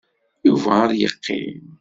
[0.47, 1.63] Yuba ad yeqqim.